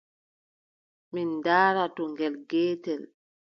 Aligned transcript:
Min 1.13 1.29
ndaara 1.39 1.85
to 1.95 2.03
ngel 2.11 2.33
geetel. 2.49 3.01